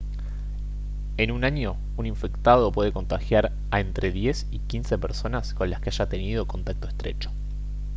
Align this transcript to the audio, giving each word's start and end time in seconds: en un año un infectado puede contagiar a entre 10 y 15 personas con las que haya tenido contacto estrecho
en 1.17 1.29
un 1.29 1.43
año 1.43 1.77
un 1.95 2.07
infectado 2.07 2.71
puede 2.71 2.91
contagiar 2.91 3.51
a 3.69 3.81
entre 3.81 4.11
10 4.11 4.47
y 4.49 4.57
15 4.57 4.97
personas 4.97 5.53
con 5.53 5.69
las 5.69 5.79
que 5.79 5.91
haya 5.91 6.09
tenido 6.09 6.47
contacto 6.47 6.87
estrecho 6.87 7.29